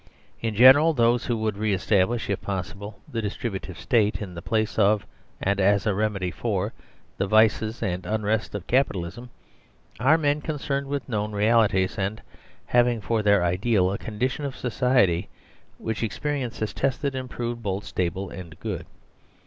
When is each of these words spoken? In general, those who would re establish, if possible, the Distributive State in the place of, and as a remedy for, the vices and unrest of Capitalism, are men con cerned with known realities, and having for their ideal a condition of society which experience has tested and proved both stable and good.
In 0.41 0.55
general, 0.55 0.93
those 0.95 1.27
who 1.27 1.37
would 1.37 1.57
re 1.59 1.73
establish, 1.75 2.27
if 2.27 2.41
possible, 2.41 2.99
the 3.07 3.21
Distributive 3.21 3.77
State 3.79 4.19
in 4.19 4.33
the 4.33 4.41
place 4.41 4.79
of, 4.79 5.05
and 5.39 5.59
as 5.61 5.85
a 5.85 5.93
remedy 5.93 6.31
for, 6.31 6.73
the 7.19 7.27
vices 7.27 7.83
and 7.83 8.03
unrest 8.07 8.55
of 8.55 8.65
Capitalism, 8.65 9.29
are 9.99 10.17
men 10.17 10.41
con 10.41 10.55
cerned 10.57 10.85
with 10.87 11.07
known 11.07 11.33
realities, 11.33 11.99
and 11.99 12.19
having 12.65 12.99
for 12.99 13.21
their 13.21 13.43
ideal 13.43 13.91
a 13.91 13.99
condition 13.99 14.43
of 14.43 14.57
society 14.57 15.29
which 15.77 16.01
experience 16.01 16.57
has 16.61 16.73
tested 16.73 17.13
and 17.13 17.29
proved 17.29 17.61
both 17.61 17.83
stable 17.85 18.31
and 18.31 18.59
good. 18.59 18.87